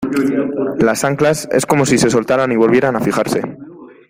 las 0.79 1.03
anclas, 1.05 1.47
es 1.51 1.67
como 1.67 1.85
si 1.85 1.99
se 1.99 2.09
soltaran 2.09 2.51
y 2.51 2.55
volvieran 2.55 2.95
a 2.95 3.01
fijarse. 3.01 3.43